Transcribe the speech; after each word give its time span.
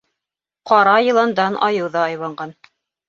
Ҡара 0.71 0.95
йыландан 1.07 1.59
айыу 1.67 1.91
ҙа 1.97 2.03
айбанған. 2.07 2.57